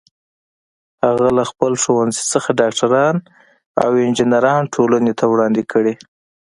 هغه 1.05 1.27
له 1.37 1.43
خپل 1.51 1.71
ښوونځي 1.83 2.23
څخه 2.33 2.49
ډاکټران 2.59 3.15
او 3.83 3.89
انجینران 4.05 4.63
ټولنې 4.75 5.13
ته 5.19 5.25
وړاندې 5.31 5.63
کړي 5.71 5.93